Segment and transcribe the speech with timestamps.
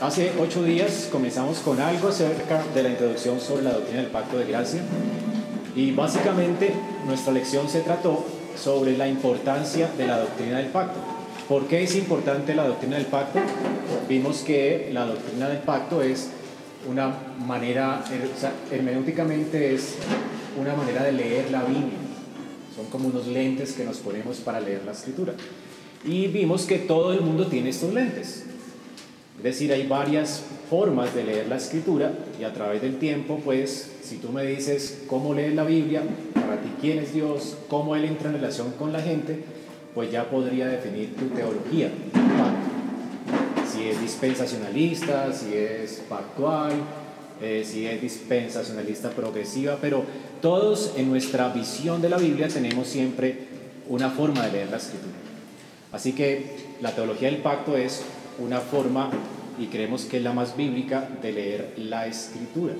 [0.00, 4.38] Hace ocho días comenzamos con algo acerca de la introducción sobre la doctrina del pacto
[4.38, 4.82] de gracia
[5.76, 6.74] y básicamente
[7.06, 8.24] nuestra lección se trató
[8.60, 10.98] sobre la importancia de la doctrina del pacto.
[11.48, 13.38] ¿Por qué es importante la doctrina del pacto?
[14.08, 16.28] Vimos que la doctrina del pacto es
[16.90, 17.14] una
[17.46, 19.94] manera, o sea, hermenéuticamente es
[20.60, 21.98] una manera de leer la Biblia.
[22.74, 25.34] Son como unos lentes que nos ponemos para leer la escritura.
[26.04, 28.46] Y vimos que todo el mundo tiene estos lentes.
[29.38, 33.90] Es decir, hay varias formas de leer la escritura y a través del tiempo, pues,
[34.02, 36.02] si tú me dices cómo lees la Biblia,
[36.34, 39.44] para ti quién es Dios, cómo Él entra en relación con la gente,
[39.94, 41.90] pues ya podría definir tu teología.
[43.70, 46.72] Si es dispensacionalista, si es pactual,
[47.42, 50.04] eh, si es dispensacionalista progresiva, pero
[50.40, 53.38] todos en nuestra visión de la Biblia tenemos siempre
[53.88, 55.14] una forma de leer la escritura.
[55.92, 58.02] Así que la teología del pacto es
[58.38, 59.10] una forma,
[59.58, 62.74] y creemos que es la más bíblica, de leer la escritura.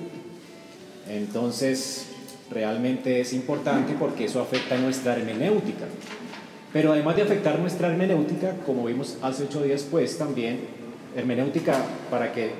[1.08, 2.06] Entonces,
[2.50, 5.86] realmente es importante porque eso afecta nuestra hermenéutica.
[6.72, 10.60] Pero además de afectar nuestra hermenéutica, como vimos hace ocho días, pues también
[11.16, 11.76] hermenéutica,
[12.10, 12.50] para que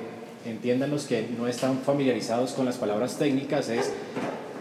[0.45, 3.91] entiendan los que no están familiarizados con las palabras técnicas, es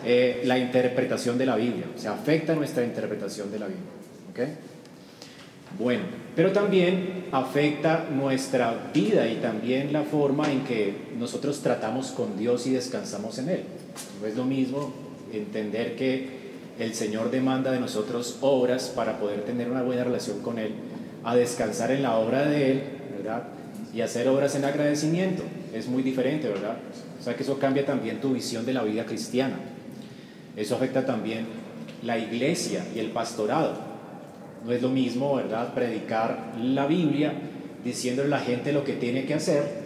[0.04, 1.86] eh, la interpretación de la Biblia.
[1.96, 3.86] O sea, afecta nuestra interpretación de la Biblia.
[4.32, 4.73] ¿okay?
[5.78, 6.02] Bueno,
[6.36, 12.66] pero también afecta nuestra vida y también la forma en que nosotros tratamos con Dios
[12.66, 13.62] y descansamos en Él.
[14.20, 14.92] No es lo mismo
[15.32, 16.44] entender que
[16.78, 20.72] el Señor demanda de nosotros obras para poder tener una buena relación con Él,
[21.22, 22.82] a descansar en la obra de Él,
[23.16, 23.44] ¿verdad?
[23.92, 25.42] Y hacer obras en agradecimiento.
[25.72, 26.76] Es muy diferente, ¿verdad?
[27.20, 29.56] O sea que eso cambia también tu visión de la vida cristiana.
[30.56, 31.46] Eso afecta también
[32.02, 33.93] la iglesia y el pastorado.
[34.64, 37.32] No es lo mismo, ¿verdad?, predicar la Biblia
[37.84, 39.84] diciéndole a la gente lo que tiene que hacer,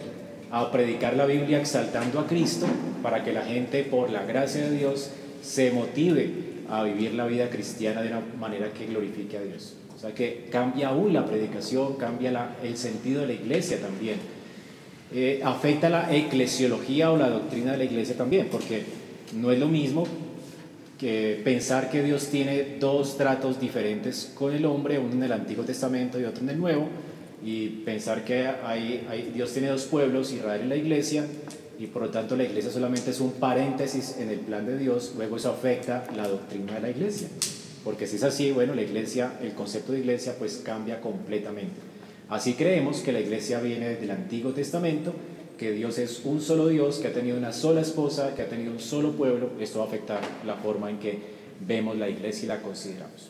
[0.51, 2.65] a predicar la Biblia exaltando a Cristo
[3.03, 6.31] para que la gente, por la gracia de Dios, se motive
[6.69, 9.75] a vivir la vida cristiana de una manera que glorifique a Dios.
[9.95, 14.15] O sea que cambia aún la predicación, cambia el sentido de la iglesia también.
[15.13, 18.83] Eh, afecta la eclesiología o la doctrina de la iglesia también, porque
[19.35, 20.05] no es lo mismo
[20.99, 25.63] que pensar que Dios tiene dos tratos diferentes con el hombre, uno en el Antiguo
[25.63, 26.89] Testamento y otro en el Nuevo,
[27.43, 31.25] y pensar que hay, Dios tiene dos pueblos, Israel y la iglesia,
[31.79, 35.13] y por lo tanto la iglesia solamente es un paréntesis en el plan de Dios,
[35.15, 37.29] luego eso afecta la doctrina de la iglesia.
[37.85, 41.79] Porque si es así, bueno, la iglesia, el concepto de iglesia pues cambia completamente.
[42.27, 45.13] Así creemos que la iglesia viene desde el Antiguo Testamento
[45.59, 48.71] que Dios es un solo Dios, que ha tenido una sola esposa, que ha tenido
[48.71, 51.19] un solo pueblo, esto va a afectar la forma en que
[51.67, 53.29] vemos la iglesia y la consideramos.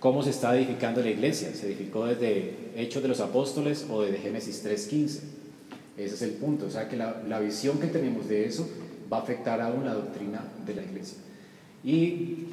[0.00, 1.52] ¿Cómo se está edificando la iglesia?
[1.54, 5.20] ¿Se edificó desde Hechos de los Apóstoles o desde Génesis 3.15?
[5.96, 8.68] Ese es el punto, o sea que la, la visión que tenemos de eso
[9.10, 11.18] va a afectar aún la doctrina de la iglesia.
[11.84, 12.46] Y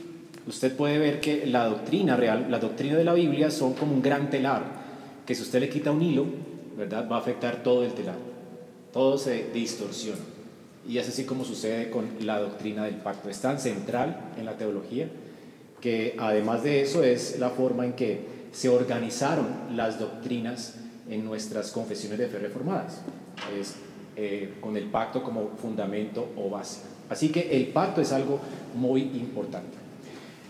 [0.47, 4.01] usted puede ver que la doctrina real, la doctrina de la Biblia son como un
[4.01, 4.63] gran telar,
[5.25, 6.25] que si usted le quita un hilo,
[6.77, 7.07] ¿verdad?
[7.11, 8.32] Va a afectar todo el telar
[8.93, 10.21] todo se distorsiona.
[10.87, 13.29] Y es así como sucede con la doctrina del pacto.
[13.29, 15.09] Es tan central en la teología
[15.81, 18.21] que además de eso es la forma en que
[18.53, 20.75] se organizaron las doctrinas
[21.09, 23.01] en nuestras confesiones de fe reformadas.
[23.59, 23.75] Es
[24.15, 26.81] eh, con el pacto como fundamento o base.
[27.09, 28.39] Así que el pacto es algo
[28.75, 29.77] muy importante.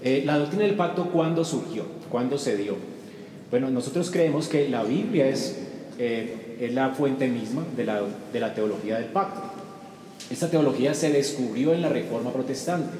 [0.01, 1.85] Eh, la doctrina del pacto, ¿cuándo surgió?
[2.11, 2.75] ¿Cuándo se dio?
[3.49, 5.59] Bueno, nosotros creemos que la Biblia es
[5.97, 9.41] eh, es la fuente misma de la, de la teología del pacto.
[10.30, 12.97] Esta teología se descubrió en la Reforma Protestante.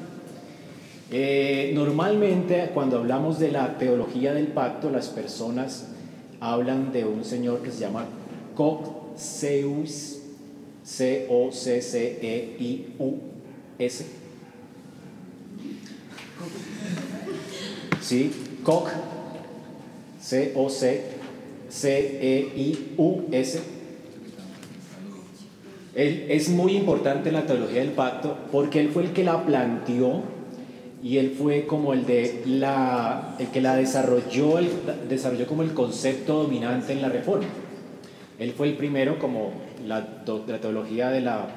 [1.10, 5.86] Eh, normalmente cuando hablamos de la teología del pacto, las personas
[6.40, 8.06] hablan de un señor que se llama
[8.54, 10.18] Cocceius,
[10.84, 11.44] C-O-C-C-E-I-U-S.
[18.00, 18.90] Sí, Coc,
[20.20, 21.13] C-O-C
[21.74, 23.60] C-E-I-U-S.
[25.96, 30.22] es muy importante la teología del pacto porque él fue el que la planteó
[31.02, 34.60] y él fue como el, de la, el que la desarrolló,
[35.08, 37.48] desarrolló como el concepto dominante en la reforma.
[38.38, 39.52] Él fue el primero como
[39.84, 40.06] la,
[40.46, 41.48] la teología de la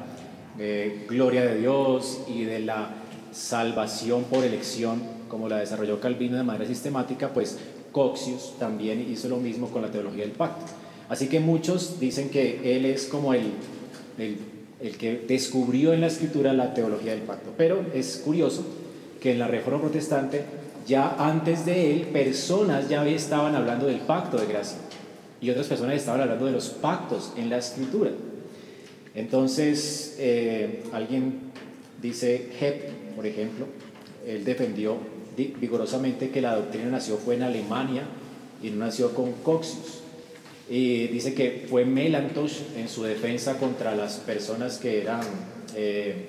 [1.07, 2.89] gloria de Dios y de la
[3.31, 4.99] salvación por elección,
[5.29, 7.59] como la desarrolló Calvino de manera sistemática, pues
[7.91, 10.65] Coxius también hizo lo mismo con la teología del pacto.
[11.09, 13.51] Así que muchos dicen que él es como el,
[14.17, 17.51] el, que descubrió en la escritura la teología del pacto.
[17.57, 18.65] Pero es curioso
[19.21, 20.43] que en la Reforma Protestante,
[20.85, 24.77] ya antes de él, personas ya estaban hablando del pacto de gracia.
[25.39, 28.09] y otras personas estaban hablando de los pactos en la escritura.
[29.13, 31.51] Entonces, eh, alguien
[32.01, 33.67] dice, Hep, por ejemplo,
[34.25, 34.97] él defendió
[35.37, 38.03] vigorosamente que la doctrina nació fue en Alemania
[38.61, 40.01] y no nació con Coxius.
[40.69, 45.21] Y dice que fue Melantos en su defensa contra las personas que eran
[45.75, 46.27] eh,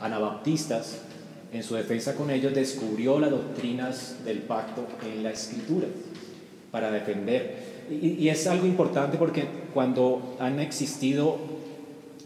[0.00, 0.98] anabaptistas,
[1.52, 5.86] en su defensa con ellos descubrió las doctrinas del pacto en la escritura
[6.70, 7.72] para defender.
[7.90, 9.44] Y, y es algo importante porque
[9.74, 11.36] cuando han existido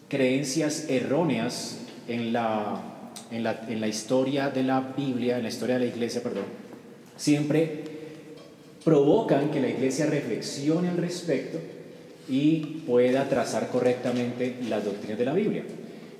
[0.08, 2.95] creencias erróneas en la,
[3.31, 6.44] en la, en la historia de la Biblia, en la historia de la iglesia, perdón,
[7.17, 7.84] siempre
[8.84, 11.58] provocan que la iglesia reflexione al respecto
[12.28, 15.64] y pueda trazar correctamente las doctrinas de la Biblia.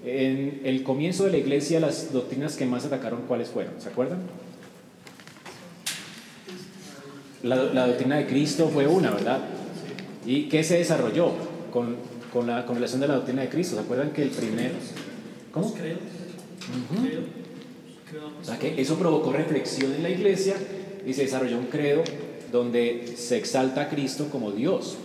[0.05, 3.81] En el comienzo de la iglesia, las doctrinas que más atacaron, ¿cuáles fueron?
[3.81, 4.19] ¿Se acuerdan?
[7.43, 9.41] La, doctrina de Cristo fue una, ¿verdad?
[10.25, 11.33] ¿Y qué se desarrolló
[11.73, 11.97] con,
[12.33, 13.77] con, la, con relación de la doctrina de Cristo?
[13.77, 14.75] ¿Se acuerdan que el primero...
[15.53, 15.73] ¿Cómo?
[18.41, 20.55] O sea que eso provocó reflexión en la iglesia
[21.05, 22.03] y se desarrolló un credo
[22.53, 24.97] donde se exalta a Cristo como Dios.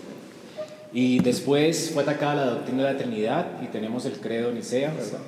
[0.93, 5.19] Y después fue atacada la doctrina de la Trinidad y tenemos el credo Nicea, ¿verdad?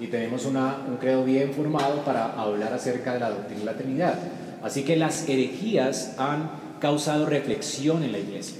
[0.00, 3.76] Y tenemos una, un credo bien formado para hablar acerca de la doctrina de la
[3.76, 4.18] Trinidad.
[4.62, 8.56] Así que las herejías han causado reflexión en la iglesia.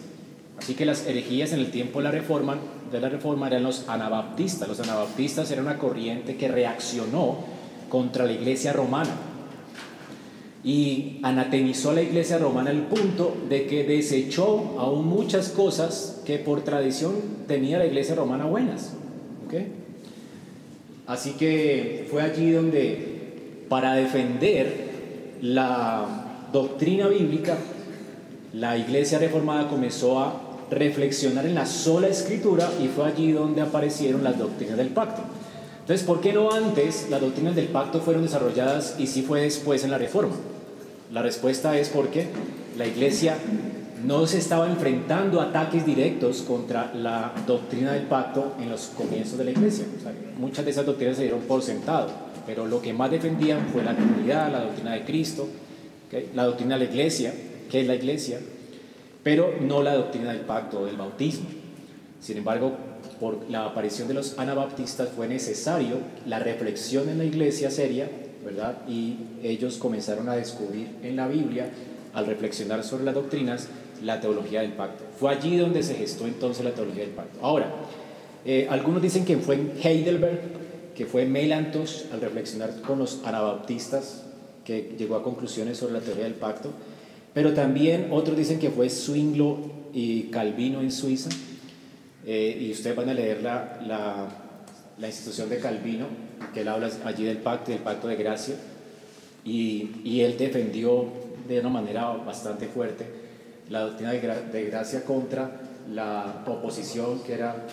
[0.58, 2.58] Así que las herejías en el tiempo de la reforma,
[2.90, 4.68] de la reforma eran los anabaptistas.
[4.68, 7.38] Los anabaptistas eran una corriente que reaccionó
[7.88, 9.10] contra la iglesia romana
[10.62, 16.38] y anatemizó a la iglesia romana al punto de que desechó aún muchas cosas que
[16.38, 17.14] por tradición
[17.46, 18.94] tenía la iglesia romana buenas.
[21.06, 27.56] Así que fue allí donde, para defender la doctrina bíblica,
[28.52, 34.24] la iglesia reformada comenzó a reflexionar en la sola escritura y fue allí donde aparecieron
[34.24, 35.22] las doctrinas del pacto.
[35.80, 39.82] Entonces, ¿por qué no antes las doctrinas del pacto fueron desarrolladas y sí fue después
[39.82, 40.34] en la reforma?
[41.12, 42.28] La respuesta es porque
[42.78, 43.36] la iglesia
[44.04, 49.44] no se estaba enfrentando ataques directos contra la doctrina del pacto en los comienzos de
[49.44, 49.84] la iglesia.
[50.38, 52.08] muchas de esas doctrinas se dieron por sentado,
[52.46, 55.48] pero lo que más defendían fue la comunidad, la doctrina de Cristo,
[56.34, 57.34] la doctrina de la iglesia,
[57.70, 58.38] que es la iglesia,
[59.22, 61.48] pero no la doctrina del pacto del bautismo.
[62.20, 62.72] Sin embargo,
[63.18, 68.08] por la aparición de los anabaptistas fue necesario la reflexión en la iglesia seria
[68.44, 68.78] ¿verdad?
[68.88, 71.70] Y ellos comenzaron a descubrir en la Biblia,
[72.14, 73.68] al reflexionar sobre las doctrinas,
[74.02, 75.04] la teología del pacto.
[75.18, 77.38] Fue allí donde se gestó entonces la teología del pacto.
[77.42, 77.70] Ahora,
[78.44, 80.40] eh, algunos dicen que fue en Heidelberg,
[80.94, 84.24] que fue Melantos, al reflexionar con los anabaptistas,
[84.64, 86.70] que llegó a conclusiones sobre la teoría del pacto,
[87.34, 89.58] pero también otros dicen que fue Zwinglo
[89.92, 91.30] y Calvino en Suiza,
[92.26, 94.28] eh, y ustedes van a leer la, la,
[94.98, 96.06] la institución de Calvino,
[96.52, 98.56] que él habla allí del pacto, del pacto de gracia,
[99.44, 101.06] y, y él defendió
[101.48, 103.20] de una manera bastante fuerte
[103.70, 105.60] la doctrina de, gracia contra
[105.90, 107.66] la oposición, que era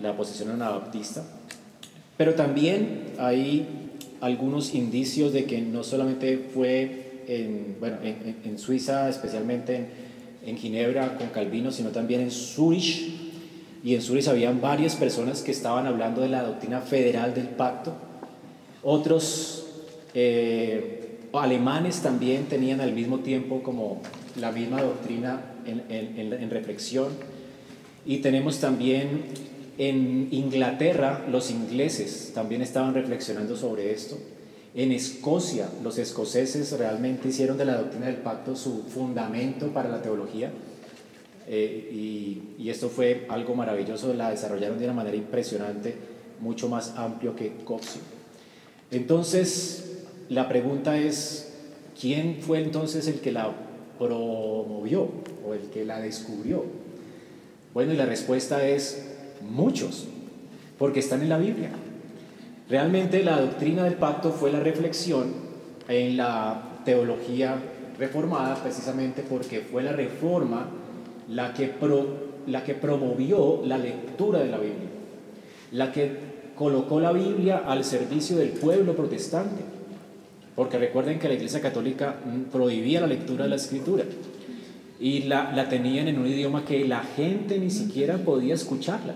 [0.00, 1.22] la oposición anabaptista.
[2.16, 9.08] Pero también hay algunos indicios de que no solamente fue en, bueno, en, en Suiza,
[9.08, 9.88] especialmente en,
[10.46, 13.20] en, Ginebra con Calvino, sino también en Zurich.
[13.84, 17.94] Y en Zurich habían varias personas que estaban hablando de la doctrina federal del pacto
[18.82, 19.64] otros
[20.12, 24.02] eh, alemanes también tenían al mismo tiempo como
[24.36, 27.08] la misma doctrina en, reflexión.
[28.04, 29.22] Y tenemos también
[29.78, 34.18] en Inglaterra, los ingleses también estaban reflexionando sobre esto.
[34.74, 40.00] En Escocia, los escoceses realmente hicieron de la doctrina del pacto su fundamento para la
[40.00, 40.50] teología.
[41.46, 41.90] Eh,
[42.58, 45.94] y, esto fue algo maravilloso, la desarrollaron de una manera impresionante,
[46.40, 48.00] mucho más amplio que Coxio.
[48.90, 51.52] Entonces, la pregunta es,
[52.00, 53.52] ¿quién fue entonces el que la
[53.98, 55.10] promovió
[55.46, 56.64] o el que la descubrió?
[57.74, 59.04] Bueno, y la respuesta es
[59.42, 60.06] muchos,
[60.78, 61.70] porque están en la Biblia.
[62.72, 65.26] Realmente la doctrina del pacto fue la reflexión
[65.88, 67.56] en la teología
[67.98, 70.68] reformada precisamente porque fue la reforma
[71.28, 71.70] la que,
[72.46, 74.88] la que promovió la lectura de la Biblia,
[75.72, 76.12] la que
[76.54, 79.62] colocó la Biblia al servicio del pueblo protestante,
[80.56, 82.14] porque recuerden que la Iglesia Católica
[82.50, 84.04] prohibía la lectura de la Escritura
[84.98, 89.12] y la, la tenían en un idioma que la gente ni siquiera podía escucharla.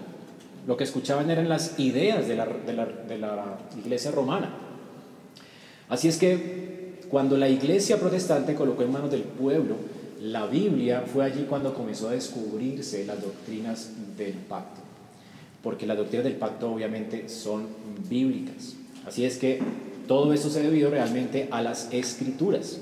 [0.66, 4.50] Lo que escuchaban eran las ideas de la, Iglesia romana.
[5.88, 9.76] Así es que cuando la Iglesia protestante colocó en manos del pueblo
[10.20, 14.80] la Biblia fue allí cuando comenzó a descubrirse las doctrinas del pacto,
[15.62, 17.66] porque las doctrinas del pacto obviamente son
[18.08, 18.76] bíblicas.
[19.06, 19.60] Así es que
[20.08, 22.80] todo eso se debió realmente a las escrituras.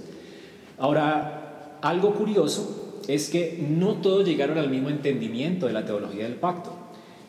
[0.79, 6.37] Ahora, algo curioso es que no todos llegaron al mismo entendimiento de la teología del
[6.37, 6.84] pacto.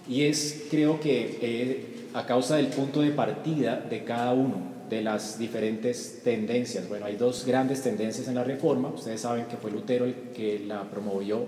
[0.08, 5.02] Y es, creo que, eh, a causa del punto de partida de cada uno de
[5.02, 6.88] las diferentes tendencias.
[6.88, 8.90] Bueno, hay dos grandes tendencias en la reforma.
[8.90, 11.46] Ustedes saben que fue Lutero el que la promovió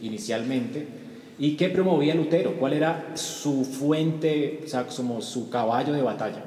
[0.00, 0.86] inicialmente.
[1.38, 2.54] ¿Y qué promovía Lutero?
[2.58, 6.44] ¿Cuál era su fuente, o sea, como su caballo de batalla?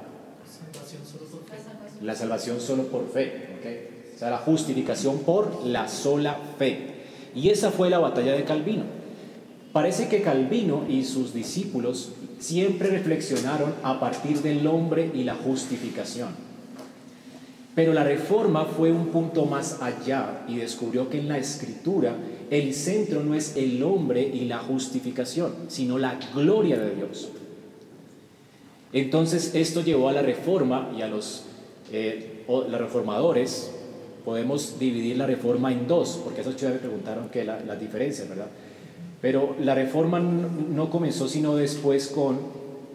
[2.01, 3.51] La salvación solo por fe.
[4.15, 6.87] O sea, la justificación por la sola fe.
[7.33, 9.00] Y esa fue la batalla de Calvino.
[9.73, 16.29] Parece que Calvino y sus discípulos siempre reflexionaron a partir del hombre y la justificación.
[17.73, 22.15] Pero la reforma fue un punto más allá y descubrió que en la escritura
[22.49, 27.29] el centro no es el hombre y la justificación, sino la gloria de Dios.
[28.91, 31.45] Entonces esto llevó a la reforma y a los,
[31.93, 33.71] eh, reformadores,
[34.25, 38.47] podemos dividir la reforma en dos, porque esos chicos me preguntaron que la, las ¿verdad?
[39.21, 42.39] Pero la reforma no comenzó sino después con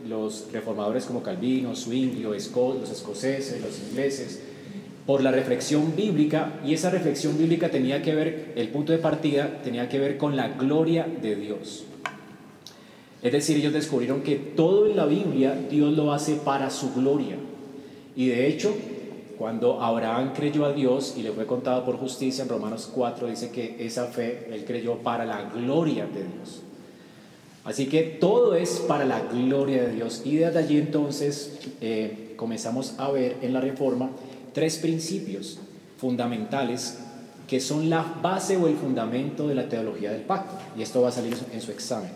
[0.09, 4.43] los reformadores como Calvino, Zwinglio, los escoceses, los ingleses,
[5.07, 9.61] por la reflexión bíblica, y esa reflexión bíblica tenía que ver, el punto de partida
[9.63, 11.85] tenía que ver con la gloria de Dios.
[13.23, 17.37] Es decir, ellos descubrieron que todo en la Biblia Dios lo hace para su gloria.
[18.17, 18.75] Y de hecho,
[19.39, 23.51] cuando Abraham creyó a Dios y le fue contado por justicia, en Romanos 4 dice
[23.51, 26.63] que esa fe él creyó para la gloria de Dios.
[27.65, 30.23] Así que todo es para la gloria de Dios.
[30.25, 34.11] Y desde allí entonces eh, comenzamos a ver en la Reforma
[34.53, 35.59] tres principios
[35.99, 36.99] fundamentales
[37.49, 40.55] que son la base o el fundamento de la teología del pacto.
[40.79, 42.11] Y esto va a salir en su examen.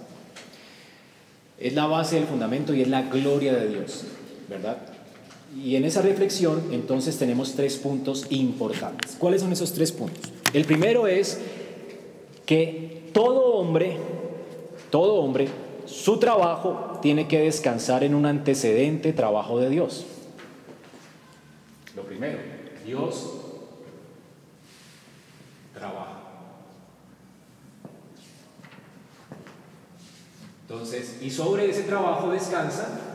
[1.58, 4.04] Es la base del fundamento y es la gloria de Dios,
[4.48, 4.78] ¿verdad?
[5.57, 9.16] Y en esa reflexión entonces tenemos tres puntos importantes.
[9.19, 10.33] ¿Cuáles son esos tres puntos?
[10.52, 11.40] El primero es
[12.47, 13.97] que todo hombre,
[14.90, 15.49] todo hombre,
[15.87, 20.07] su trabajo tiene que descansar en un antecedente trabajo de Dios.
[21.97, 22.38] Lo primero,
[22.87, 23.30] Dios
[25.75, 26.21] trabaja.
[30.62, 33.10] Entonces, y sobre ese trabajo descansa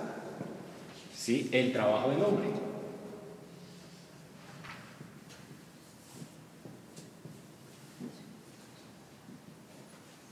[1.25, 1.50] ¿sí?
[1.51, 2.46] el trabajo del hombre.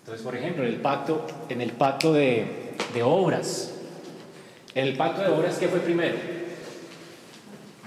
[0.01, 3.71] Entonces, por ejemplo, en el pacto, en el pacto de, de obras,
[4.75, 6.15] en el pacto de obras, ¿qué fue primero?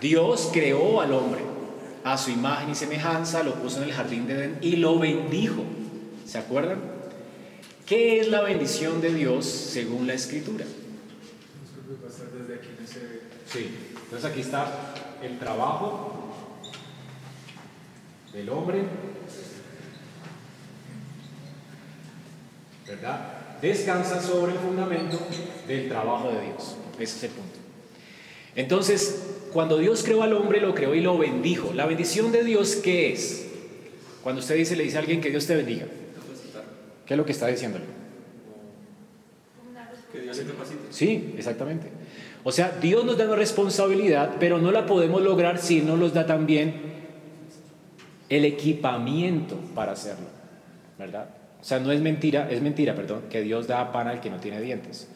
[0.01, 1.43] Dios creó al hombre
[2.03, 5.63] a su imagen y semejanza, lo puso en el jardín de Edén y lo bendijo.
[6.27, 6.81] ¿Se acuerdan?
[7.87, 10.65] ¿Qué es la bendición de Dios según la escritura?
[13.47, 13.71] Sí,
[14.03, 16.35] entonces aquí está el trabajo
[18.33, 18.83] del hombre,
[22.87, 23.61] ¿verdad?
[23.63, 25.19] Descansa sobre el fundamento
[25.69, 26.77] del trabajo de Dios.
[26.99, 27.59] Ese es el punto.
[28.57, 31.73] Entonces, cuando Dios creó al hombre, lo creó y lo bendijo.
[31.73, 33.47] La bendición de Dios, ¿qué es?
[34.23, 35.87] Cuando usted dice, le dice a alguien que Dios te bendiga.
[37.07, 37.85] ¿Qué es lo que está diciéndole?
[40.91, 41.89] Sí, exactamente.
[42.45, 46.15] O sea, Dios nos da una responsabilidad, pero no la podemos lograr si no nos
[46.15, 46.75] da también
[48.29, 50.27] el equipamiento para hacerlo,
[50.99, 51.29] ¿verdad?
[51.61, 54.39] O sea, no es mentira, es mentira, perdón, que Dios da pan al que no
[54.39, 55.09] tiene dientes.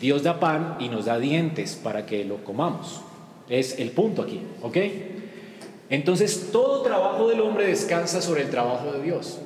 [0.00, 3.00] Dios da pan y nos da dientes para que lo comamos.
[3.48, 4.76] Es el punto aquí, ¿ok?
[5.90, 9.38] Entonces, todo trabajo del hombre descansa sobre el trabajo de Dios.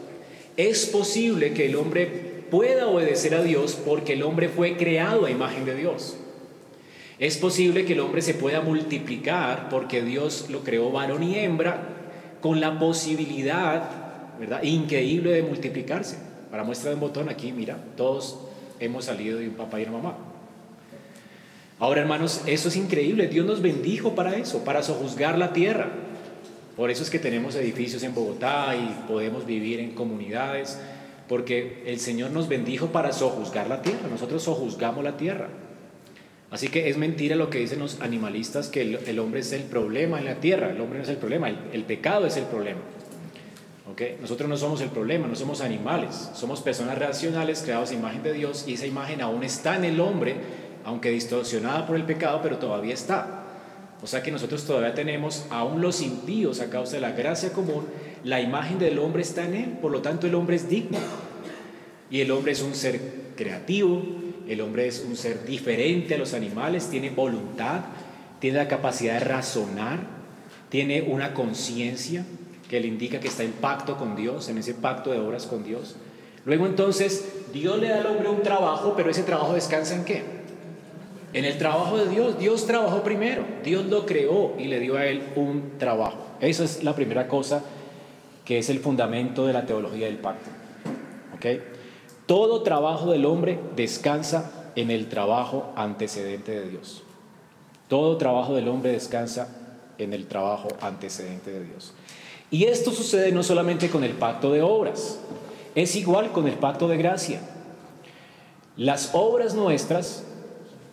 [0.57, 5.31] Es posible que el hombre pueda obedecer a Dios porque el hombre fue creado a
[5.31, 6.19] imagen de Dios.
[7.19, 11.83] Es posible que el hombre se pueda multiplicar porque Dios lo creó varón y hembra
[12.43, 13.89] con la posibilidad,
[14.39, 14.63] ¿verdad?
[14.65, 16.19] Increíble de multiplicarse.
[16.51, 18.39] Para muestra de un botón aquí, mira, todos
[18.81, 20.19] hemos salido de un papá y una mamá.
[21.79, 23.29] Ahora, hermanos, eso es increíble.
[23.29, 25.89] Dios nos bendijo para eso, para sojuzgar la tierra.
[26.77, 30.79] Por eso es que tenemos edificios en Bogotá y podemos vivir en comunidades,
[31.33, 34.07] porque el Señor nos bendijo para sojuzgar la tierra.
[34.11, 35.49] Nosotros sojuzgamos la tierra.
[36.51, 40.19] Así que es mentira lo que dicen los animalistas que el, hombre es el problema
[40.19, 40.71] en la tierra.
[40.73, 42.81] El hombre no es el problema, el, pecado es el problema.
[43.91, 44.19] ¿Okay?
[44.21, 46.29] Nosotros no somos el problema, no somos animales.
[46.35, 50.01] Somos personas racionales creados a imagen de Dios y esa imagen aún está en el
[50.01, 50.35] hombre,
[50.85, 53.43] aunque distorsionada por el pecado, pero todavía está.
[54.03, 57.87] O sea que nosotros todavía tenemos, aún los impíos a causa de la gracia común,
[58.25, 60.99] la imagen del hombre está en él, por lo tanto el hombre es digno.
[62.13, 63.01] Y el hombre es un ser
[63.37, 64.03] creativo,
[64.47, 67.81] el hombre es un ser diferente a los animales, tiene voluntad,
[68.39, 70.01] tiene la capacidad de razonar,
[70.69, 72.27] tiene una conciencia
[72.69, 75.65] que le indica que está en pacto con Dios, en ese pacto de obras con
[75.65, 75.97] Dios.
[76.45, 80.23] Luego entonces Dios le da al hombre un trabajo, pero ese trabajo descansa en qué?
[81.33, 82.39] En el trabajo de Dios.
[82.39, 86.27] Dios trabajó primero, Dios lo creó y le dio a él un trabajo.
[86.41, 87.65] Esa es la primera cosa
[88.45, 90.51] que es el fundamento de la teología del pacto.
[91.35, 91.72] ¿Ok?
[92.33, 97.03] Todo trabajo del hombre descansa en el trabajo antecedente de Dios.
[97.89, 99.49] Todo trabajo del hombre descansa
[99.99, 101.93] en el trabajo antecedente de Dios.
[102.51, 105.19] Y esto sucede no solamente con el pacto de obras,
[105.75, 107.43] es igual con el pacto de gracia.
[108.79, 110.25] Las obras nuestras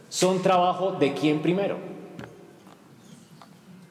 [0.10, 1.78] son trabajo de quién primero.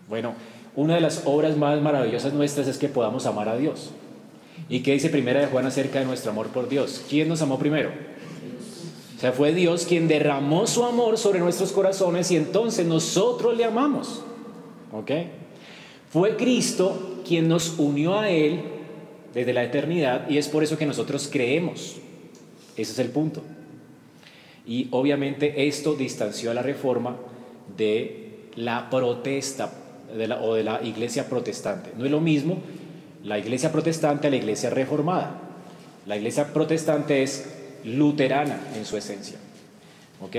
[0.07, 0.35] Bueno,
[0.77, 3.93] una de las obras más maravillosas nuestras es que podamos amar a Dios.
[4.69, 7.05] ¿Y qué dice Primera de Juan acerca de nuestro amor por Dios?
[7.09, 7.91] ¿Quién nos amó primero?
[9.17, 13.65] O sea, fue Dios quien derramó su amor sobre nuestros corazones y entonces nosotros le
[13.65, 14.23] amamos.
[14.93, 15.11] ¿Ok?
[16.11, 18.63] Fue Cristo quien nos unió a Él
[19.35, 21.97] desde la eternidad y es por eso que nosotros creemos.
[22.77, 23.43] Ese es el punto.
[24.67, 27.17] Y obviamente esto distanció a la reforma
[27.77, 29.73] de la protesta
[30.43, 31.91] o de la iglesia protestante.
[31.97, 32.59] No es lo mismo
[33.25, 35.41] la iglesia protestante a la iglesia reformada.
[36.07, 37.49] La iglesia protestante es
[37.85, 39.39] luterana en su esencia.
[40.21, 40.37] ¿Ok?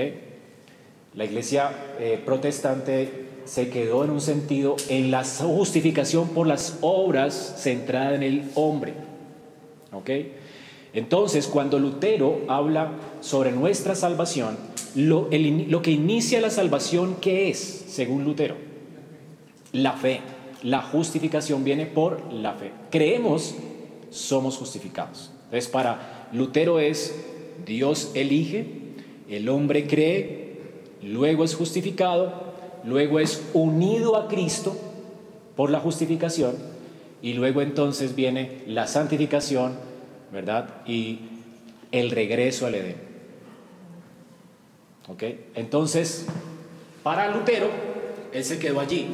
[1.14, 7.56] La iglesia eh, protestante se quedó en un sentido en la justificación por las obras
[7.58, 8.94] centrada en el hombre.
[9.92, 10.10] ¿Ok?
[10.92, 14.56] Entonces, cuando Lutero habla sobre nuestra salvación,
[14.94, 17.58] lo, lo que inicia la salvación, ¿qué es,
[17.88, 18.56] según Lutero?
[19.72, 20.20] La fe.
[20.62, 22.70] La justificación viene por la fe.
[22.90, 23.54] Creemos,
[24.10, 25.30] somos justificados.
[25.44, 27.14] Entonces, para Lutero es
[27.66, 28.66] Dios elige,
[29.28, 30.58] el hombre cree,
[31.02, 32.32] luego es justificado,
[32.84, 34.76] luego es unido a Cristo
[35.56, 36.56] por la justificación
[37.22, 39.74] y luego entonces viene la santificación,
[40.32, 40.68] ¿verdad?
[40.86, 41.20] Y
[41.92, 42.96] el regreso al Edén.
[45.08, 45.24] ¿Ok?
[45.54, 46.26] Entonces,
[47.02, 47.68] para Lutero,
[48.32, 49.08] él se quedó allí.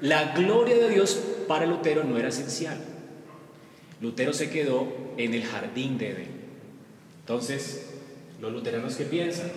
[0.00, 2.76] La gloria de Dios para Lutero no era esencial.
[4.00, 6.30] Lutero se quedó en el jardín de Edén.
[7.20, 7.90] Entonces,
[8.40, 9.50] los luteranos que piensan,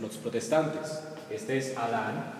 [0.00, 2.34] los, protestantes, este es Adán.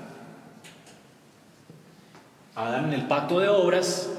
[2.54, 4.10] Adán en el pacto de obras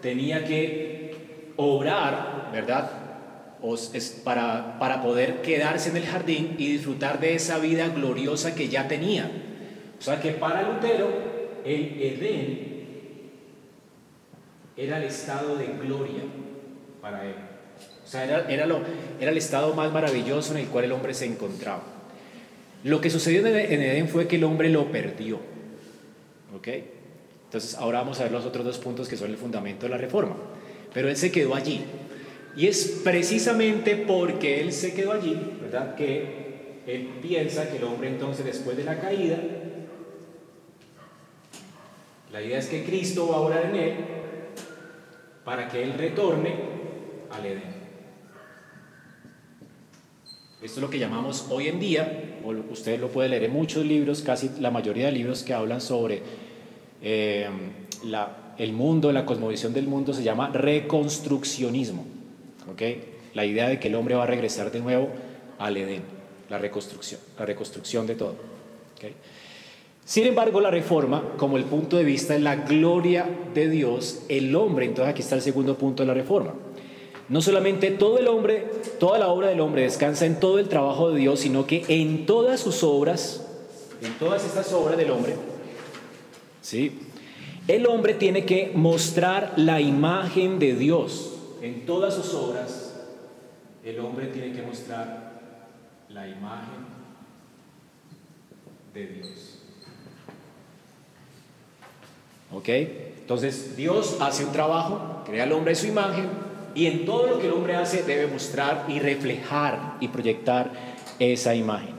[0.00, 2.90] tenía que obrar, ¿verdad?
[3.92, 8.68] es para, para poder quedarse en el jardín y disfrutar de esa vida gloriosa que
[8.68, 9.30] ya tenía.
[9.98, 11.35] O sea que para Lutero
[11.66, 12.76] el Edén
[14.76, 16.22] era el estado de gloria
[17.00, 17.34] para él.
[18.04, 18.80] O sea, era, era, lo,
[19.20, 21.82] era el estado más maravilloso en el cual el hombre se encontraba.
[22.84, 25.40] Lo que sucedió en Edén fue que el hombre lo perdió.
[26.56, 26.68] ¿Ok?
[27.44, 29.98] Entonces, ahora vamos a ver los otros dos puntos que son el fundamento de la
[29.98, 30.36] reforma.
[30.94, 31.84] Pero él se quedó allí.
[32.56, 35.94] Y es precisamente porque él se quedó allí, ¿verdad?
[35.96, 39.38] Que él piensa que el hombre entonces después de la caída
[42.36, 43.94] la idea es que Cristo va a orar en él
[45.42, 46.54] para que él retorne
[47.30, 47.62] al Edén.
[50.60, 53.86] Esto es lo que llamamos hoy en día, o usted lo puede leer en muchos
[53.86, 56.20] libros, casi la mayoría de libros que hablan sobre
[57.00, 57.48] eh,
[58.58, 62.04] el mundo, la cosmovisión del mundo, se llama reconstruccionismo.
[63.32, 65.08] La idea de que el hombre va a regresar de nuevo
[65.58, 66.02] al Edén,
[66.50, 68.36] la reconstrucción, la reconstrucción de todo.
[70.06, 74.54] Sin embargo, la reforma, como el punto de vista de la gloria de Dios, el
[74.54, 76.54] hombre, entonces aquí está el segundo punto de la reforma.
[77.28, 81.10] No solamente todo el hombre, toda la obra del hombre descansa en todo el trabajo
[81.10, 83.48] de Dios, sino que en todas sus obras,
[84.00, 85.34] en todas estas obras del hombre,
[86.62, 87.00] ¿sí?
[87.66, 91.32] El hombre tiene que mostrar la imagen de Dios.
[91.62, 92.94] En todas sus obras,
[93.82, 95.40] el hombre tiene que mostrar
[96.10, 96.86] la imagen
[98.94, 99.55] de Dios.
[102.56, 102.68] ¿Ok?
[102.68, 106.26] Entonces Dios hace un trabajo, crea al hombre su imagen
[106.74, 110.70] y en todo lo que el hombre hace debe mostrar y reflejar y proyectar
[111.18, 111.94] esa imagen.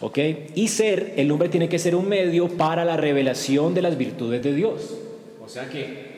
[0.00, 0.18] ¿Ok?
[0.54, 4.42] Y ser, el hombre tiene que ser un medio para la revelación de las virtudes
[4.42, 4.94] de Dios.
[5.44, 6.16] O sea que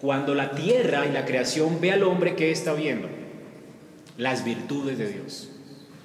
[0.00, 3.08] cuando la tierra y la creación ve al hombre, ¿qué está viendo?
[4.18, 5.48] Las virtudes de Dios.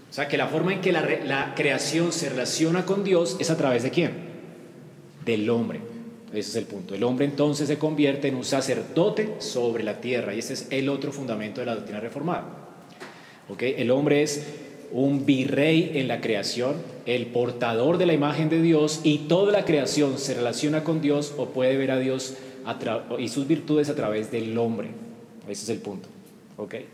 [0.10, 3.50] O sea que la forma en que la, la creación se relaciona con Dios es
[3.50, 4.32] a través de quién?
[5.26, 5.80] del hombre.
[6.32, 6.96] Ese es el punto.
[6.96, 10.88] El hombre entonces se convierte en un sacerdote sobre la tierra y ese es el
[10.88, 12.46] otro fundamento de la doctrina reformada.
[13.50, 13.76] ¿Okay?
[13.78, 14.46] El hombre es
[14.94, 19.66] un virrey en la creación, el portador de la imagen de Dios y toda la
[19.66, 22.36] creación se relaciona con Dios o puede ver a Dios
[23.20, 24.90] y sus virtudes a través del hombre.
[25.50, 26.08] Ese es el punto.
[26.58, 26.86] ¿Okay?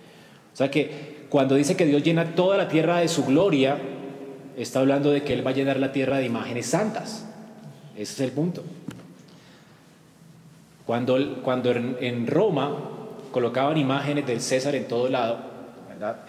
[0.54, 3.78] O sea que cuando dice que Dios llena toda la tierra de su gloria,
[4.58, 7.26] está hablando de que Él va a llenar la tierra de imágenes santas.
[7.95, 8.63] Ese es el punto.
[10.88, 12.78] Cuando, cuando en, Roma
[13.34, 15.39] colocaban imágenes del César en todo lado,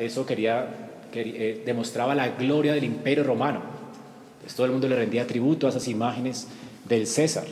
[0.01, 3.63] eso quería, eh, demostraba la gloria del imperio romano.
[4.43, 6.49] Pues todo el mundo le rendía tributo a esas imágenes
[6.89, 7.45] del César.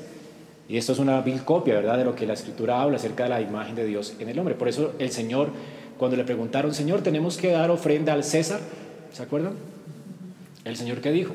[0.69, 3.29] Y esto es una vil copia, ¿verdad?, de lo que la Escritura habla acerca de
[3.29, 4.57] la imagen de Dios en el hombre.
[4.57, 5.51] Por eso el Señor,
[5.99, 8.59] cuando le preguntaron, Señor, tenemos que dar ofrenda al César,
[9.12, 9.53] ¿se acuerdan?
[10.64, 11.35] ¿El Señor qué dijo?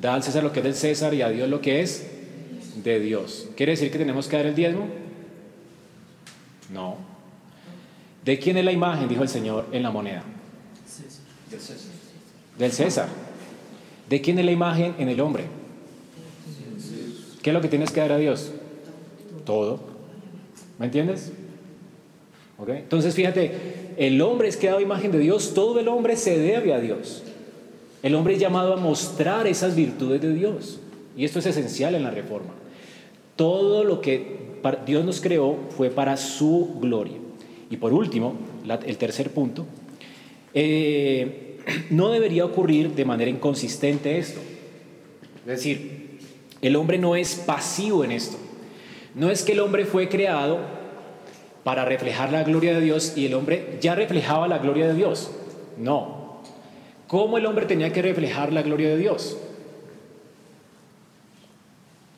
[0.00, 2.17] Da al César lo que es del César y a Dios lo que es
[2.82, 3.48] de Dios.
[3.56, 4.88] ¿Quiere decir que tenemos que dar el diezmo?
[6.72, 6.96] No.
[8.24, 9.08] ¿De quién es la imagen?
[9.08, 10.22] Dijo el Señor en la moneda.
[11.50, 11.92] Del César.
[12.58, 13.08] Del César.
[14.08, 15.44] ¿De quién es la imagen en el hombre?
[17.42, 18.50] ¿Qué es lo que tienes que dar a Dios?
[19.44, 19.80] Todo.
[20.78, 21.32] ¿Me entiendes?
[22.66, 26.80] Entonces fíjate, el hombre es creado imagen de Dios, todo el hombre se debe a
[26.80, 27.22] Dios.
[28.02, 30.80] El hombre es llamado a mostrar esas virtudes de Dios.
[31.16, 32.52] Y esto es esencial en la reforma.
[33.38, 34.36] Todo lo que
[34.84, 37.14] Dios nos creó fue para su gloria.
[37.70, 38.34] Y por último,
[38.84, 39.64] el tercer punto,
[40.54, 41.58] eh,
[41.90, 44.40] no debería ocurrir de manera inconsistente esto.
[45.42, 46.18] Es decir,
[46.62, 48.36] el hombre no es pasivo en esto.
[49.14, 50.58] No es que el hombre fue creado
[51.62, 55.30] para reflejar la gloria de Dios y el hombre ya reflejaba la gloria de Dios.
[55.76, 56.42] No.
[57.06, 59.38] ¿Cómo el hombre tenía que reflejar la gloria de Dios?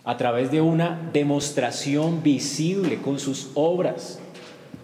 [0.04, 4.18] A través de una demostración visible con sus obras.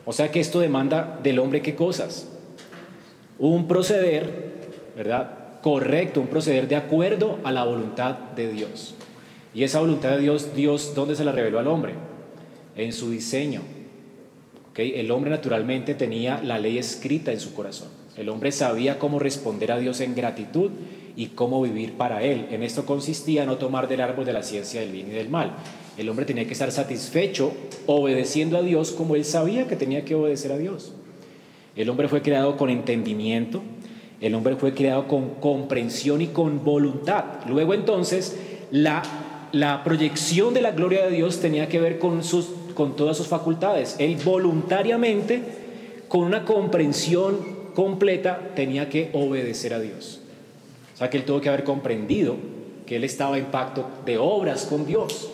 [0.05, 2.29] O sea que esto demanda del hombre qué cosas?
[3.39, 4.55] Un proceder,
[4.97, 5.61] ¿verdad?
[5.63, 8.95] Correcto, un proceder de acuerdo a la voluntad de Dios.
[9.53, 11.95] Y esa voluntad de Dios, Dios, ¿dónde se la reveló al hombre?
[12.77, 13.63] En su diseño.
[14.71, 14.93] ¿Okay?
[14.97, 17.89] El hombre naturalmente tenía la ley escrita en su corazón.
[18.17, 20.71] El hombre sabía cómo responder a Dios en gratitud
[21.17, 22.47] y cómo vivir para Él.
[22.51, 25.57] En esto consistía no tomar del árbol de la ciencia del bien y del mal.
[25.97, 27.53] El hombre tenía que estar satisfecho
[27.87, 30.93] obedeciendo a Dios como él sabía que tenía que obedecer a Dios.
[31.75, 33.63] El hombre fue creado con entendimiento,
[34.21, 37.25] el hombre fue creado con comprensión y con voluntad.
[37.49, 38.37] Luego entonces
[38.71, 39.03] la,
[39.53, 43.27] la proyección de la gloria de Dios tenía que ver con, sus, con todas sus
[43.27, 43.97] facultades.
[43.99, 45.43] Él voluntariamente,
[46.09, 50.21] con una comprensión completa, tenía que obedecer a Dios.
[50.97, 52.37] O sea que él tuvo que haber comprendido
[52.87, 55.29] que él estaba en pacto de obras con Dios.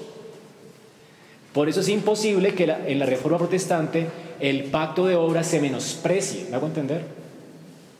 [1.52, 4.08] Por eso es imposible que en la reforma protestante
[4.40, 6.46] el pacto de obras se menosprecie.
[6.50, 7.04] ¿Me hago entender?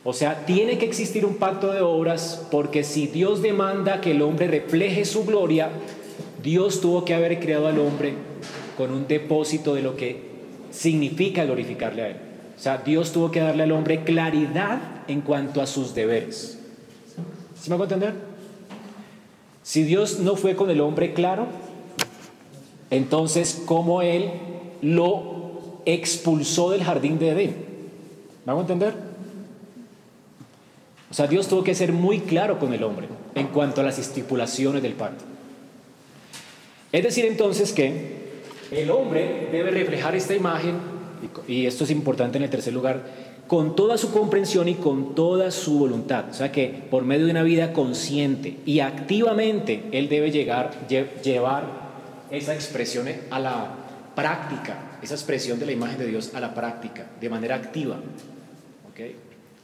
[0.03, 4.23] O sea, tiene que existir un pacto de obras porque si Dios demanda que el
[4.23, 5.71] hombre refleje su gloria,
[6.43, 8.15] Dios tuvo que haber creado al hombre
[8.77, 10.33] con un depósito de lo que
[10.73, 12.17] significa glorificarle a Él.
[12.57, 16.59] O sea, Dios tuvo que darle al hombre claridad en cuanto a sus deberes.
[17.63, 18.15] ¿Sí me hago entender?
[19.63, 21.47] Si Dios no fue con el hombre claro,
[22.91, 24.33] entonces, ¿cómo Él
[24.83, 27.57] lo expulsó del jardín de Edén?
[28.45, 28.95] ¿Me hago entender?
[31.09, 33.97] O sea, Dios tuvo que ser muy claro con el hombre en cuanto a las
[34.01, 35.23] estipulaciones del pacto.
[36.91, 40.81] Es decir, entonces que el hombre debe reflejar esta imagen,
[41.47, 43.05] y esto es importante en el tercer lugar,
[43.47, 46.27] con toda su comprensión y con toda su voluntad.
[46.31, 51.65] O sea que por medio de una vida consciente y activamente Él debe llegar, llevar
[52.31, 53.75] esa expresión a la
[54.15, 57.97] práctica, esa expresión de la imagen de Dios a la práctica, de manera activa.
[58.91, 59.17] ¿Okay?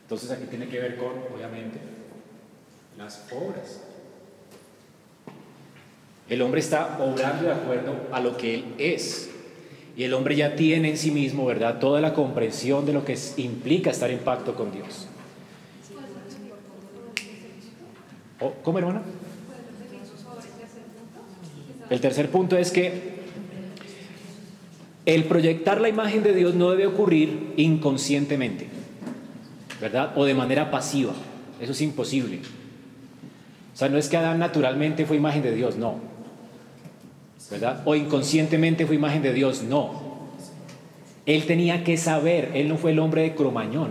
[0.02, 1.78] Entonces aquí tiene que ver con, obviamente,
[2.96, 3.82] las obras.
[6.28, 9.30] El hombre está obrando de acuerdo a lo que Él es.
[9.98, 13.18] Y el hombre ya tiene en sí mismo, ¿verdad?, toda la comprensión de lo que
[13.36, 15.08] implica estar en pacto con Dios.
[18.38, 19.02] Oh, ¿Cómo, hermana?
[21.90, 23.18] El tercer punto es que
[25.04, 28.68] el proyectar la imagen de Dios no debe ocurrir inconscientemente,
[29.80, 30.12] ¿verdad?
[30.16, 31.14] O de manera pasiva.
[31.60, 32.38] Eso es imposible.
[33.74, 35.96] O sea, no es que Adán naturalmente fue imagen de Dios, no.
[37.50, 37.82] ¿Verdad?
[37.84, 40.08] O inconscientemente fue imagen de Dios, no.
[41.26, 43.90] Él tenía que saber, él no fue el hombre de Cromañón,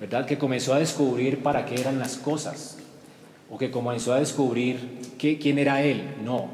[0.00, 0.26] ¿verdad?
[0.26, 2.76] Que comenzó a descubrir para qué eran las cosas.
[3.50, 4.76] o que comenzó a descubrir
[5.18, 6.02] quién era Él.
[6.22, 6.50] No.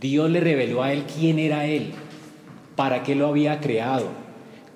[0.00, 1.90] Dios le reveló a Él quién era Él,
[2.76, 4.06] para qué lo había creado,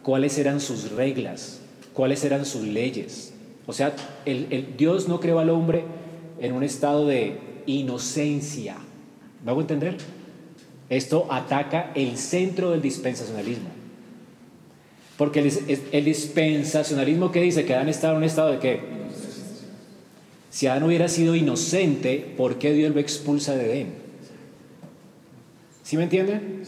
[0.03, 1.61] cuáles eran sus reglas,
[1.95, 3.35] cuáles eran sus leyes.
[3.67, 5.85] O sea, el, Dios no creó al hombre
[6.41, 8.77] en un estado de inocencia.
[9.47, 9.97] ¿Me hago entender?
[10.91, 13.69] Esto ataca el centro del dispensacionalismo.
[15.17, 15.39] Porque
[15.93, 18.81] el, dispensacionalismo que dice que Adán estaba en un estado de qué?
[20.51, 23.95] Si Adán hubiera sido inocente, ¿por qué Dios lo expulsa de Edén?
[25.85, 26.65] ¿Sí me entienden?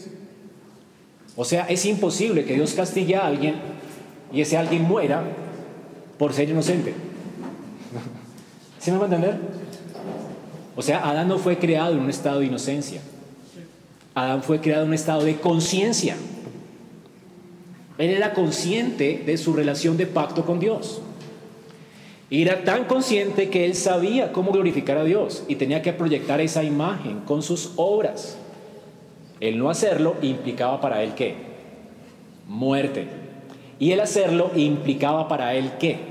[1.35, 3.55] O sea, es imposible que Dios castigue a alguien
[4.31, 5.21] y ese alguien muera
[6.17, 6.93] por ser inocente.
[8.79, 9.37] ¿Sí me va a entender?
[10.79, 13.01] O sea, Adán no fue creado en un estado de inocencia.
[14.15, 16.15] Adán fue creado en un estado de conciencia.
[17.97, 21.01] Él era consciente de su relación de pacto con Dios.
[22.29, 26.39] Y era tan consciente que él sabía cómo glorificar a Dios y tenía que proyectar
[26.39, 28.37] esa imagen con sus obras.
[29.41, 31.35] El no hacerlo implicaba para él qué?
[32.47, 33.05] Muerte.
[33.79, 36.08] Y el hacerlo implicaba para él qué?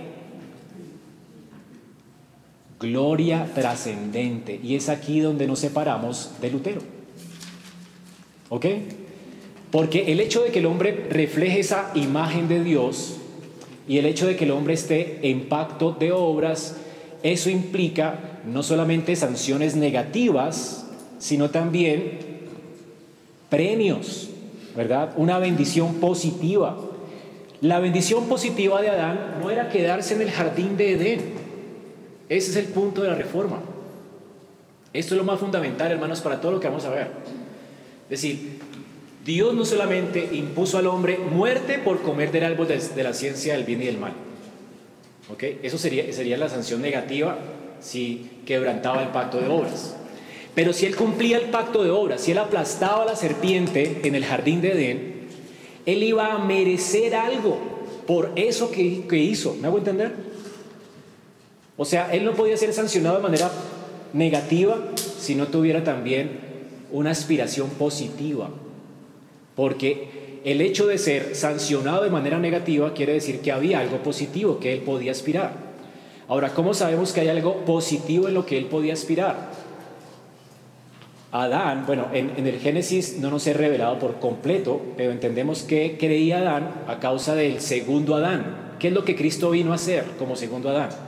[2.80, 4.60] Gloria trascendente.
[4.62, 6.80] Y es aquí donde nos separamos de Lutero.
[8.48, 8.66] ¿Ok?
[9.70, 13.16] Porque el hecho de que el hombre refleje esa imagen de Dios
[13.86, 16.76] y el hecho de que el hombre esté en pacto de obras,
[17.22, 20.86] eso implica no solamente sanciones negativas,
[21.18, 22.18] sino también
[23.50, 24.30] premios,
[24.76, 25.12] ¿verdad?
[25.16, 26.78] Una bendición positiva.
[27.60, 31.47] La bendición positiva de Adán no era quedarse en el jardín de Edén.
[32.28, 33.60] Ese es el punto de la reforma.
[34.92, 37.08] Esto es lo más fundamental, hermanos, para todo lo que vamos a ver.
[38.04, 38.58] Es decir,
[39.24, 43.64] Dios no solamente impuso al hombre muerte por comer del árbol de, la ciencia del
[43.64, 44.12] bien y del mal.
[45.30, 45.44] ¿Ok?
[45.62, 47.38] Eso sería, sería la sanción negativa
[47.80, 49.94] si quebrantaba el pacto de obras.
[50.54, 54.14] Pero si él cumplía el pacto de obras, si él aplastaba a la serpiente en
[54.14, 55.28] el jardín de Edén,
[55.84, 57.58] él iba a merecer algo
[58.06, 59.54] por eso que, que hizo.
[59.60, 60.27] ¿Me hago entender?
[61.78, 63.50] O sea, él no podía ser sancionado de manera
[64.12, 66.40] negativa si no tuviera también
[66.90, 68.50] una aspiración positiva.
[69.54, 74.58] Porque el hecho de ser sancionado de manera negativa quiere decir que había algo positivo
[74.58, 75.52] que él podía aspirar.
[76.26, 79.50] Ahora, ¿cómo sabemos que hay algo positivo en lo que él podía aspirar?
[81.30, 86.38] Adán, bueno, en, el Génesis no nos es revelado por completo, pero entendemos que creía
[86.38, 88.74] Adán a causa del segundo Adán.
[88.80, 91.07] ¿Qué es lo que Cristo vino a hacer como segundo Adán?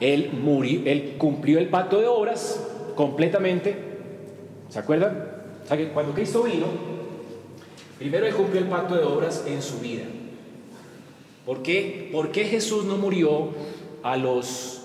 [0.00, 3.76] Él, murió, él cumplió el pacto de obras completamente.
[4.68, 5.40] ¿Se acuerdan?
[5.68, 6.66] que cuando Cristo vino,
[7.98, 10.04] primero Él cumplió el pacto de obras en su vida.
[11.46, 12.08] ¿Por qué?
[12.12, 13.50] ¿Por qué Jesús no murió
[14.02, 14.82] a los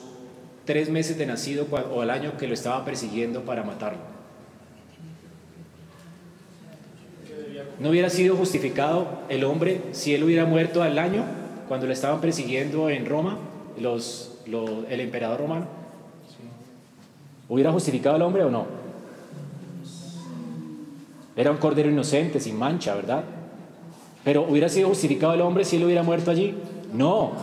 [0.66, 4.00] tres meses de nacido o al año que lo estaba persiguiendo para matarlo?
[7.80, 11.26] ¿No hubiera sido justificado el hombre si él hubiera muerto al año
[11.68, 13.38] cuando lo estaban persiguiendo en Roma,
[13.80, 15.66] los, el emperador romano?
[17.48, 18.66] ¿Hubiera justificado al hombre o no?
[21.36, 23.24] Era un cordero inocente, sin mancha, ¿verdad?
[24.24, 26.56] Pero ¿hubiera sido justificado el hombre si él hubiera muerto allí?
[26.94, 27.34] No.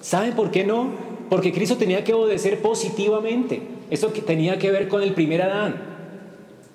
[0.00, 0.90] ¿Saben por qué no?
[1.28, 3.62] Porque Cristo tenía que obedecer positivamente.
[3.90, 5.82] Eso tenía que ver con el primer Adán.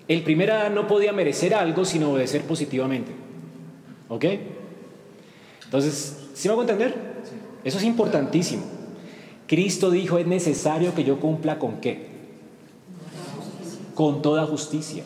[0.07, 3.11] El primer Adán no podía merecer algo sin obedecer positivamente.
[4.09, 4.25] ¿Ok?
[5.65, 6.95] Entonces, ¿sí me hago entender?
[7.63, 8.63] Eso es importantísimo.
[9.47, 12.07] Cristo dijo, es necesario que yo cumpla con qué?
[13.93, 15.03] Con toda justicia.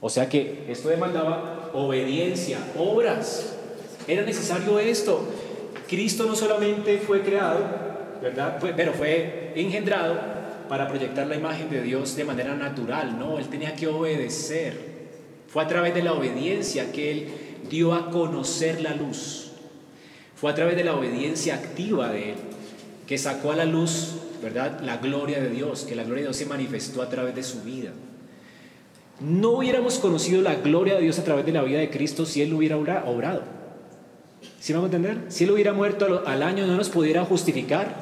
[0.00, 3.56] O sea que esto demandaba obediencia, obras.
[4.08, 5.20] Era necesario esto.
[5.86, 7.60] Cristo no solamente fue creado,
[8.22, 8.58] ¿verdad?
[8.74, 10.16] pero fue engendrado
[10.68, 14.92] para proyectar la imagen de Dios de manera natural, no, él tenía que obedecer.
[15.48, 17.28] Fue a través de la obediencia que él
[17.68, 19.52] dio a conocer la luz.
[20.34, 22.36] Fue a través de la obediencia activa de él
[23.12, 24.80] que sacó a la luz, ¿verdad?
[24.80, 27.60] La gloria de Dios, que la gloria de Dios se manifestó a través de su
[27.60, 27.90] vida.
[29.20, 32.40] No hubiéramos conocido la gloria de Dios a través de la vida de Cristo si
[32.40, 33.42] Él no hubiera obrado.
[34.60, 35.26] ¿Sí vamos a entender?
[35.28, 37.94] Si Él hubiera muerto al año no nos pudiera justificar,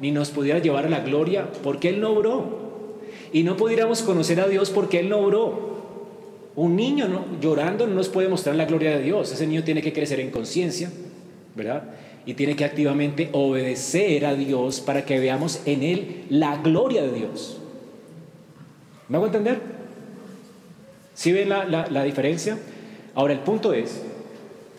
[0.00, 2.98] ni nos pudiera llevar a la gloria, porque Él no obró.
[3.32, 6.50] Y no pudiéramos conocer a Dios porque Él no obró.
[6.56, 9.30] Un niño llorando no nos puede mostrar la gloria de Dios.
[9.30, 10.90] Ese niño tiene que crecer en conciencia,
[11.54, 11.84] ¿verdad?
[12.24, 17.12] Y tiene que activamente obedecer a Dios para que veamos en Él la gloria de
[17.12, 17.58] Dios.
[19.08, 19.60] ¿Me hago entender?
[21.14, 22.58] ¿Sí ven la, diferencia?
[23.14, 24.02] Ahora, el punto es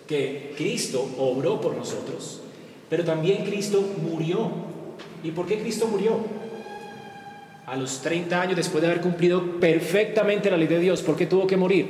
[0.07, 2.41] que Cristo obró por nosotros,
[2.89, 4.73] pero también Cristo murió
[5.23, 6.19] ¿Y por qué Cristo murió?
[7.65, 11.25] A los 30 años después de haber cumplido perfectamente la ley de Dios, ¿por qué
[11.25, 11.87] tuvo que morir?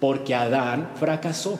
[0.00, 1.58] Porque Adán fracasó.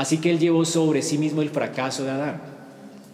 [0.00, 2.40] Así que él llevó sobre sí mismo el fracaso de Adán.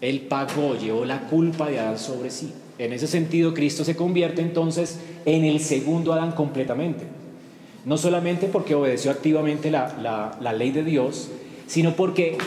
[0.00, 2.52] Él pagó, llevó la culpa de Adán sobre sí.
[2.78, 7.02] En ese sentido, Cristo se convierte entonces en el segundo Adán completamente.
[7.84, 11.28] No solamente porque obedeció activamente la, la ley de Dios,
[11.66, 12.38] sino porque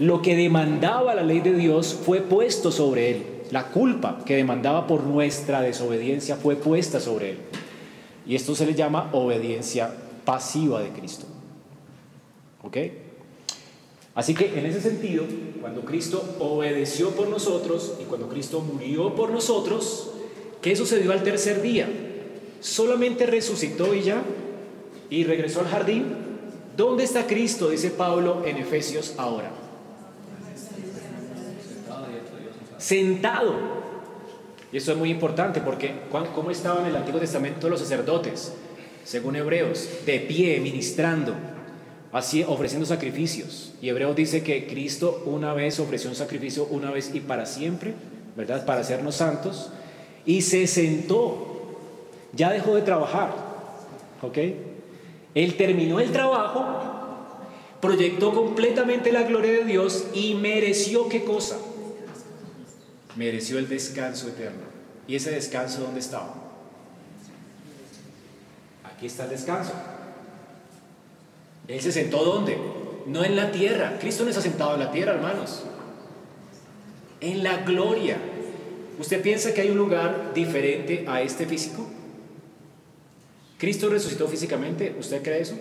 [0.00, 3.22] lo que demandaba la ley de Dios fue puesto sobre él.
[3.52, 7.38] La culpa que demandaba por nuestra desobediencia fue puesta sobre él.
[8.26, 11.26] Y esto se le llama obediencia pasiva de Cristo.
[12.64, 13.03] ¿Ok?
[14.14, 15.24] Así que en ese sentido,
[15.60, 20.10] cuando Cristo obedeció por nosotros y cuando Cristo murió por nosotros,
[20.62, 21.88] ¿qué sucedió al tercer día?
[22.60, 24.22] Solamente resucitó y ya,
[25.10, 26.04] y regresó al jardín.
[26.76, 27.70] ¿Dónde está Cristo?
[27.70, 29.50] Dice Pablo en Efesios ahora.
[32.78, 33.54] Sentado.
[34.72, 35.92] Y eso es muy importante porque
[36.34, 38.52] ¿cómo estaban en el Antiguo Testamento los sacerdotes?
[39.04, 41.34] Según Hebreos, de pie, ministrando,
[42.14, 43.72] así ofreciendo sacrificios.
[43.82, 47.92] Y Hebreos dice que Cristo una vez ofreció un sacrificio, una vez y para siempre,
[48.36, 48.64] ¿verdad?
[48.64, 49.70] Para hacernos santos.
[50.24, 51.50] Y se sentó.
[52.32, 53.34] Ya dejó de trabajar.
[54.22, 54.38] ¿Ok?
[55.34, 56.64] Él terminó el trabajo,
[57.80, 61.58] proyectó completamente la gloria de Dios y mereció qué cosa?
[63.16, 64.62] Mereció el descanso eterno.
[65.08, 66.32] ¿Y ese descanso dónde estaba?
[68.84, 69.72] Aquí está el descanso.
[71.68, 72.58] Él se sentó ¿dónde?
[73.06, 73.98] No en la tierra.
[74.00, 75.62] Cristo no ha sentado en la tierra, hermanos.
[77.20, 78.18] En la gloria.
[78.98, 81.86] ¿Usted piensa que hay un lugar diferente a este físico?
[83.58, 84.94] ¿Cristo resucitó físicamente?
[84.98, 85.54] ¿Usted cree eso?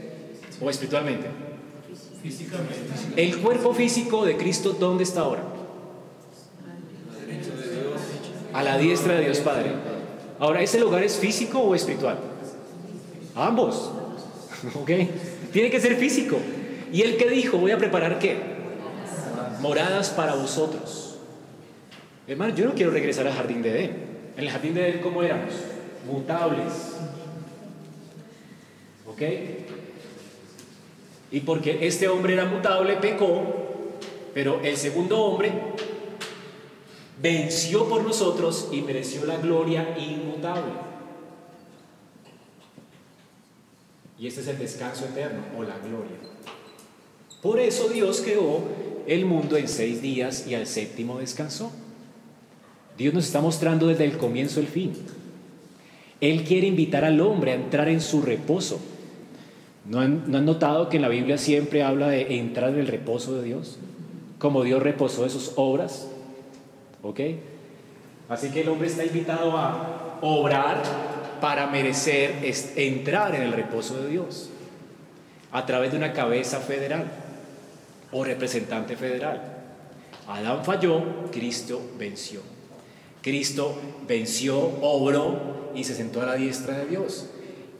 [0.61, 1.27] ¿O espiritualmente?
[2.21, 2.75] Físicamente.
[3.15, 5.43] ¿El cuerpo físico de Cristo dónde está ahora?
[8.53, 9.71] A la diestra de Dios Padre.
[10.39, 12.19] Ahora, ¿ese lugar es físico o espiritual?
[13.35, 13.91] Ambos.
[14.75, 14.91] ¿Ok?
[15.53, 16.37] Tiene que ser físico.
[16.91, 17.57] ¿Y él qué dijo?
[17.57, 18.37] Voy a preparar qué?
[19.61, 21.19] Moradas para vosotros.
[22.27, 23.91] Hermano, yo no quiero regresar al jardín de Edén.
[24.35, 25.53] En el jardín de Edén, ¿cómo éramos?
[26.05, 26.93] Mutables
[29.05, 29.21] ¿Ok?
[31.31, 33.43] Y porque este hombre era mutable, pecó,
[34.33, 35.51] pero el segundo hombre
[37.21, 40.92] venció por nosotros y mereció la gloria inmutable.
[44.19, 46.17] Y este es el descanso eterno o la gloria.
[47.41, 48.61] Por eso Dios creó
[49.07, 51.71] el mundo en seis días y al séptimo descansó.
[52.97, 54.93] Dios nos está mostrando desde el comienzo el fin.
[56.21, 58.79] Él quiere invitar al hombre a entrar en su reposo.
[59.85, 63.43] ¿No han, notado que en la Biblia siempre habla de entrar en el reposo de
[63.43, 63.77] Dios?
[64.39, 66.07] Como Dios reposó de sus obras.
[67.01, 67.19] ¿Ok?
[68.29, 70.81] Así que el hombre está invitado a obrar
[71.39, 72.35] para merecer
[72.75, 74.49] entrar en el reposo de Dios
[75.51, 77.11] a través de una cabeza federal
[78.11, 79.41] o representante federal.
[80.27, 82.41] Adán falló, Cristo venció.
[83.21, 87.29] Cristo venció, obró y se sentó a la diestra de Dios.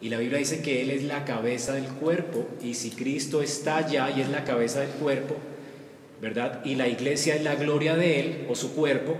[0.02, 2.46] Y la Biblia dice que Él es la cabeza del cuerpo.
[2.62, 5.36] Y si Cristo está allá y es la cabeza del cuerpo,
[6.22, 6.64] ¿verdad?
[6.66, 9.16] Y la iglesia es la gloria de Él o su cuerpo,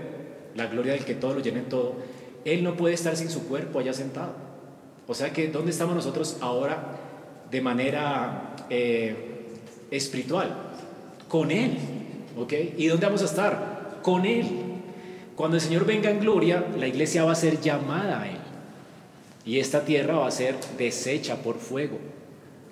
[0.54, 1.96] la gloria del que todo lo llena en todo,
[2.44, 4.34] Él no puede estar sin su cuerpo allá sentado.
[5.06, 6.96] O sea que, ¿dónde estamos nosotros ahora
[7.50, 9.16] de manera eh,
[9.90, 10.54] espiritual?
[11.28, 11.76] Con Él.
[12.36, 12.52] ¿Ok?
[12.76, 14.00] ¿Y dónde vamos a estar?
[14.02, 14.46] Con Él.
[15.36, 18.38] Cuando el Señor venga en gloria, la iglesia va a ser llamada a Él.
[19.44, 21.98] Y esta tierra va a ser deshecha por fuego,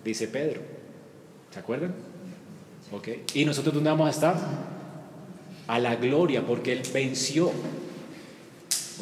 [0.05, 0.63] dice Pedro.
[1.51, 1.95] ¿Se acuerdan?
[2.93, 3.09] ¿Ok?
[3.35, 4.37] ¿Y nosotros dónde vamos a estar?
[5.67, 7.51] A la gloria, porque Él venció.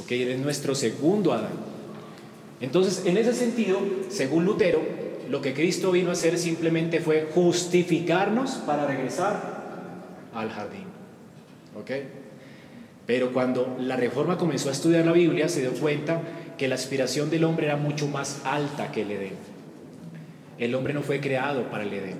[0.03, 0.13] ¿Ok?
[0.13, 1.53] Él es nuestro segundo Adán.
[2.61, 4.81] Entonces, en ese sentido, según Lutero,
[5.29, 9.61] lo que Cristo vino a hacer simplemente fue justificarnos para regresar
[10.35, 10.85] al jardín.
[11.79, 11.91] ¿Ok?
[13.07, 16.21] Pero cuando la reforma comenzó a estudiar la Biblia, se dio cuenta
[16.59, 19.33] que la aspiración del hombre era mucho más alta que el Edén.
[20.59, 22.17] El hombre no fue creado para el Edén.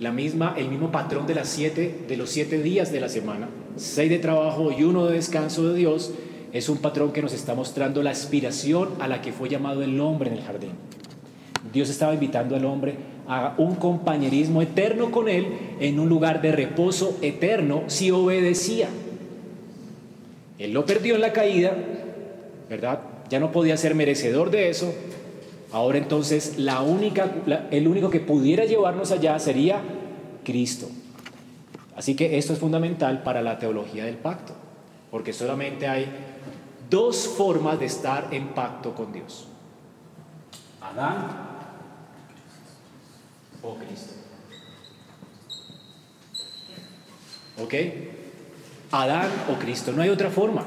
[0.00, 3.48] La misma, el mismo patrón de, las siete, de los siete días de la semana,
[3.76, 6.12] seis de trabajo y uno de descanso de Dios,
[6.52, 9.98] es un patrón que nos está mostrando la aspiración a la que fue llamado el
[10.00, 10.72] hombre en el jardín.
[11.72, 12.94] Dios estaba invitando al hombre
[13.26, 15.46] a un compañerismo eterno con Él
[15.80, 18.88] en un lugar de reposo eterno si obedecía.
[20.58, 21.72] Él lo perdió en la caída,
[22.68, 23.00] ¿verdad?
[23.32, 24.92] ya no podía ser merecedor de eso,
[25.72, 27.32] ahora entonces la única,
[27.70, 29.80] el único que pudiera llevarnos allá sería
[30.44, 30.86] Cristo.
[31.96, 34.52] Así que esto es fundamental para la teología del pacto.
[35.12, 36.06] Porque solamente hay
[36.88, 39.46] dos formas de estar en pacto con Dios.
[40.80, 41.28] Adán
[43.60, 44.14] o Cristo.
[47.62, 47.74] ¿Ok?
[48.90, 50.64] Adán o Cristo, no hay otra forma.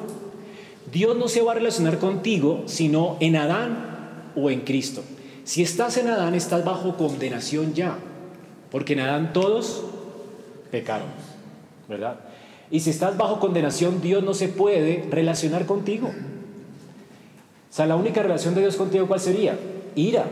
[0.92, 5.04] Dios no se va a relacionar contigo sino en Adán o en Cristo.
[5.44, 7.98] Si estás en Adán, estás bajo condenación ya,
[8.70, 9.84] porque en Adán todos
[10.70, 11.08] pecaron,
[11.90, 12.20] ¿verdad?
[12.72, 16.08] Y si estás bajo condenación, Dios no se puede relacionar contigo.
[16.08, 19.58] O sea, la única relación de Dios contigo, ¿cuál sería?
[19.96, 20.26] Ira,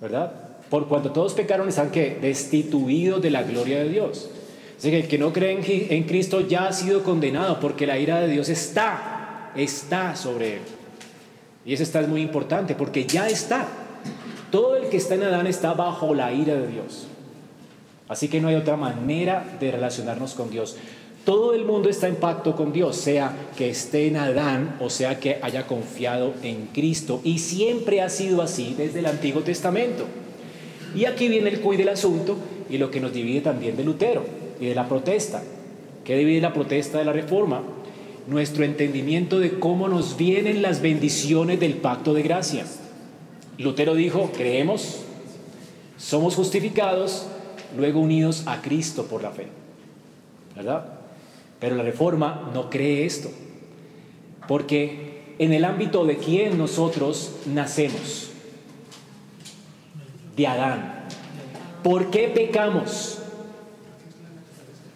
[0.00, 0.32] ¿verdad?
[0.70, 4.30] Por cuanto todos pecaron, están que destituidos de la gloria de Dios.
[4.78, 5.58] Así que el que no cree
[5.90, 10.60] en, Cristo ya ha sido condenado porque la ira de Dios está, está sobre él.
[11.64, 13.66] Y eso está es muy importante porque ya está.
[14.50, 17.06] Todo el que está en Adán está bajo la ira de Dios.
[18.08, 20.76] Así que no hay otra manera de relacionarnos con Dios.
[21.26, 25.18] Todo el mundo está en pacto con Dios, sea que esté en Adán o sea
[25.18, 27.20] que haya confiado en Cristo.
[27.24, 30.04] Y siempre ha sido así desde el Antiguo Testamento.
[30.94, 32.36] Y aquí viene el cuid del asunto
[32.70, 34.24] y lo que nos divide también de Lutero
[34.60, 35.42] y de la protesta.
[36.04, 37.60] ¿Qué divide la protesta de la reforma?
[38.28, 42.66] Nuestro entendimiento de cómo nos vienen las bendiciones del pacto de gracia.
[43.58, 45.00] Lutero dijo, creemos,
[45.98, 47.26] somos justificados,
[47.76, 49.48] luego unidos a Cristo por la fe.
[50.54, 50.95] ¿Verdad?
[51.60, 53.30] Pero la reforma no cree esto.
[54.48, 58.30] Porque en el ámbito de quién nosotros nacemos,
[60.36, 61.06] de Adán.
[61.82, 63.16] ¿Por qué pecamos?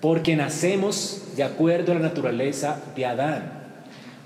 [0.01, 3.61] porque nacemos de acuerdo a la naturaleza de Adán.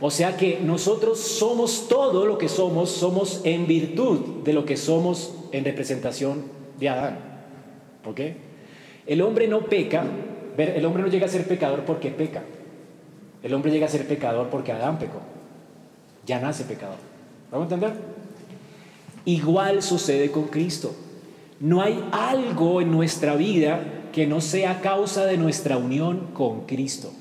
[0.00, 4.76] O sea que nosotros somos todo lo que somos, somos en virtud de lo que
[4.76, 6.44] somos en representación
[6.78, 7.18] de Adán.
[8.04, 8.20] ¿Ok?
[9.06, 10.04] El hombre no peca,
[10.56, 12.42] el hombre no llega a ser pecador porque peca.
[13.42, 15.20] El hombre llega a ser pecador porque Adán pecó.
[16.26, 16.96] Ya nace pecador.
[17.50, 17.98] ¿Vamos a entender?
[19.24, 20.94] Igual sucede con Cristo.
[21.60, 23.80] No hay algo en nuestra vida
[24.12, 27.12] que no sea causa de nuestra unión con Cristo.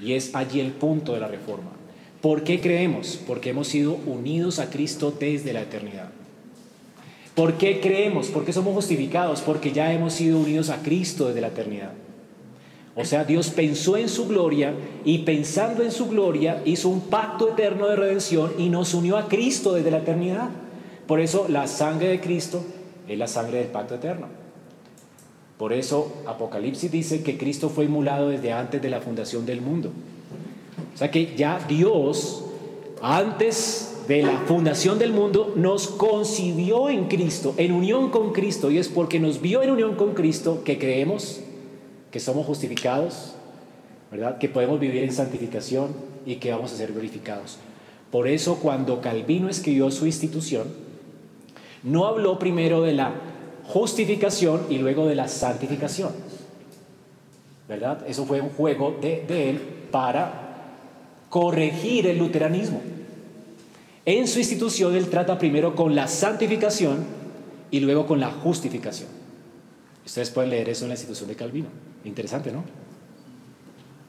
[0.00, 1.70] Y es allí el punto de la reforma.
[2.20, 3.20] ¿Por qué creemos?
[3.26, 6.08] Porque hemos sido unidos a Cristo desde la eternidad.
[7.34, 8.28] ¿Por qué creemos?
[8.28, 11.92] Porque somos justificados, porque ya hemos sido unidos a Cristo desde la eternidad.
[12.96, 14.74] O sea, Dios pensó en su gloria
[15.04, 19.26] y pensando en su gloria hizo un pacto eterno de redención y nos unió a
[19.28, 20.50] Cristo desde la eternidad.
[21.06, 22.64] Por eso la sangre de Cristo
[23.08, 24.28] es la sangre del pacto eterno.
[25.58, 29.90] Por eso Apocalipsis dice que Cristo fue inmolado desde antes de la fundación del mundo.
[30.94, 32.44] O sea que ya Dios,
[33.02, 38.70] antes de la fundación del mundo, nos concibió en Cristo, en unión con Cristo.
[38.70, 41.40] Y es porque nos vio en unión con Cristo que creemos
[42.14, 43.32] que somos justificados,
[44.12, 44.38] ¿verdad?
[44.38, 45.88] Que podemos vivir en santificación
[46.24, 47.58] y que vamos a ser glorificados.
[48.12, 50.68] Por eso cuando Calvino escribió su institución,
[51.82, 53.14] no habló primero de la
[53.64, 56.12] justificación y luego de la santificación.
[57.68, 58.04] ¿Verdad?
[58.06, 59.60] Eso fue un juego de, él
[59.90, 60.68] para
[61.30, 62.80] corregir el luteranismo.
[64.04, 67.04] En su institución él trata primero con la santificación
[67.72, 69.08] y luego con la justificación.
[70.06, 71.93] Ustedes pueden leer eso en la institución de Calvino.
[72.04, 72.64] Interesante, ¿no?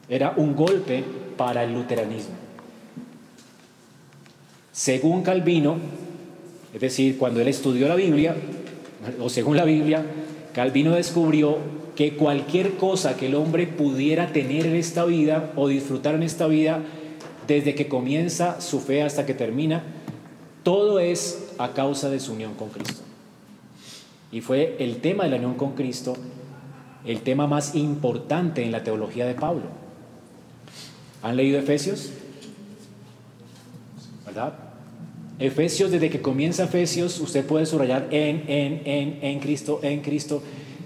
[0.08, 1.02] Era un golpe
[1.36, 2.34] para el luteranismo.
[4.72, 5.76] Según Calvino,
[6.74, 8.36] es decir, cuando él estudió la Biblia,
[9.20, 10.04] o según la Biblia,
[10.52, 11.58] Calvino descubrió
[11.96, 16.46] que cualquier cosa que el hombre pudiera tener en esta vida o disfrutar en esta
[16.46, 16.82] vida,
[17.46, 19.82] desde que comienza su fe hasta que termina,
[20.62, 23.02] todo es a causa de su unión con Cristo.
[24.32, 26.16] Y fue el tema de la unión con Cristo
[27.04, 29.64] el tema más importante en la teología de Pablo.
[31.22, 32.10] ¿Han leído Efesios?
[34.24, 34.54] ¿Verdad?
[35.38, 40.42] Efesios, desde que comienza Efesios, usted puede subrayar en, en, en, en Cristo, en Cristo.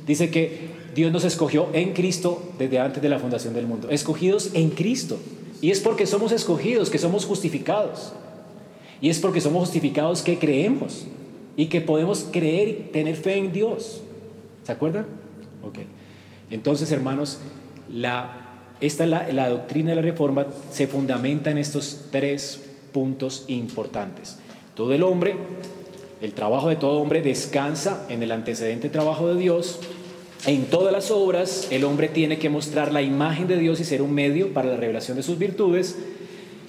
[0.07, 3.89] Dice que Dios nos escogió en Cristo desde antes de la fundación del mundo.
[3.91, 5.19] Escogidos en Cristo.
[5.61, 8.13] Y es porque somos escogidos, que somos justificados.
[9.01, 11.07] Y es porque somos justificados que creemos.
[11.57, 14.01] Y que podemos creer y tener fe en Dios.
[14.65, 15.07] ¿Se acuerdan?
[15.63, 15.79] Ok.
[16.51, 17.39] Entonces, hermanos,
[17.93, 18.41] la,
[18.81, 22.61] esta la, doctrina de la reforma se fundamenta en estos tres
[22.93, 24.39] puntos importantes.
[24.75, 25.35] Todo el hombre,
[26.21, 29.81] el trabajo de todo hombre descansa en el antecedente trabajo de Dios.
[30.47, 34.03] En todas las obras el hombre tiene que mostrar la imagen de Dios y ser
[34.03, 35.99] un medio para la revelación de sus virtudes.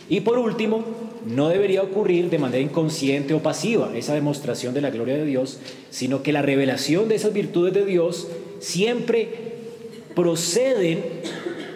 [0.10, 0.84] Y por último,
[1.26, 5.60] no debería ocurrir de manera inconsciente o pasiva esa demostración de la gloria de Dios,
[5.90, 8.28] sino que la revelación de esas virtudes de Dios
[8.60, 9.61] siempre
[10.16, 11.04] proceden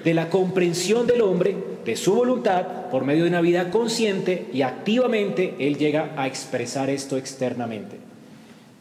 [0.04, 1.56] de la comprensión del hombre
[1.86, 6.90] de su voluntad por medio de una vida consciente y activamente Él llega a expresar
[6.90, 7.98] esto externamente.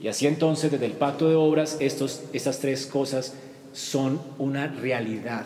[0.00, 3.34] Y así entonces desde el pacto de obras estos, estas tres cosas
[3.72, 5.44] son una realidad.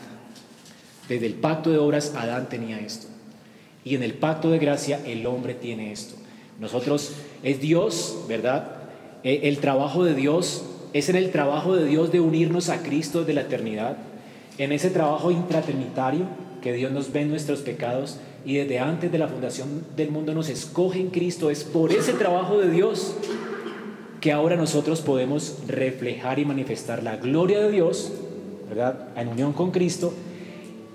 [1.09, 3.07] Desde el pacto de obras Adán tenía esto.
[3.85, 6.15] Y en el pacto de gracia el hombre tiene esto.
[6.61, 8.73] Nosotros es Dios, ¿verdad?
[9.23, 13.21] E, el trabajo de Dios es en el trabajo de Dios de unirnos a Cristo
[13.21, 13.97] desde la eternidad,
[14.59, 16.27] en ese trabajo intraternitario
[16.63, 20.35] que Dios nos ve en nuestros pecados y desde antes de la fundación del mundo
[20.35, 21.51] nos escoge en Cristo.
[21.51, 23.15] Es por ese trabajo de Dios
[24.21, 28.13] que ahora nosotros podemos reflejar y manifestar la gloria de Dios,
[28.69, 29.09] ¿verdad?
[29.17, 30.13] En unión con Cristo.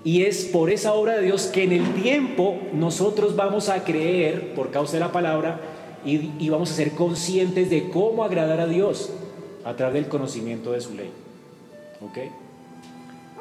[0.04, 4.54] Y es por esa obra de Dios que en el tiempo nosotros vamos a creer,
[4.54, 5.60] por causa de la palabra,
[6.04, 9.10] y, vamos a ser conscientes de cómo agradar a Dios
[9.64, 11.10] a través del conocimiento de su ley.
[12.00, 12.18] ¿Ok?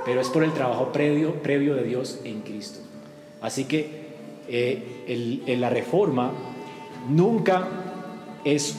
[0.06, 2.80] Pero es por el trabajo previo, previo de Dios en Cristo.
[3.42, 4.04] Así que
[4.48, 6.32] eh, la reforma
[7.10, 7.68] nunca
[8.44, 8.76] es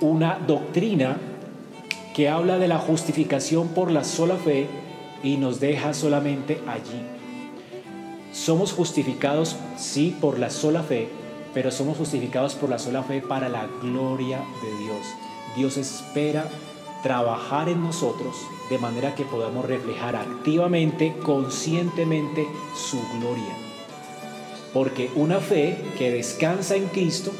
[0.00, 1.18] una doctrina
[2.14, 4.66] que habla de la justificación por la sola fe
[5.22, 7.02] y nos deja solamente allí.
[8.32, 11.08] Somos justificados, sí, por la sola fe,
[11.54, 15.06] pero somos justificados por la sola fe para la gloria de Dios.
[15.56, 16.48] Dios espera
[17.02, 18.36] trabajar en nosotros
[18.68, 23.56] de manera que podamos reflejar activamente, conscientemente su gloria.
[24.74, 27.32] Porque una fe que descansa en Cristo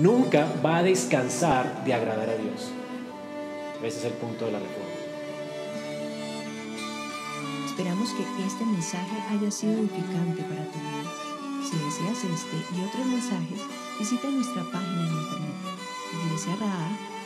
[0.00, 2.72] nunca va a descansar de agradar a Dios.
[3.82, 4.88] Ese es el punto de la reforma.
[7.66, 11.28] Esperamos que este mensaje haya sido edificante para tu vida.
[11.62, 13.60] Si deseas este y otros mensajes,
[13.98, 15.68] visita nuestra página en internet
[16.12, 17.07] iglesiaraa.org.